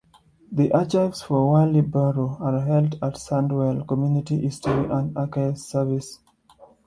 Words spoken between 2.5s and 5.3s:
held at Sandwell Community History and